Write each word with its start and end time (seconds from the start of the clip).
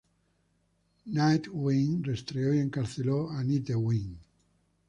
Nightwing 1.15 2.01
rastreó 2.03 2.55
y 2.55 2.57
encarceló 2.59 3.29
a 3.29 3.43
Nite-Wing. 3.43 4.17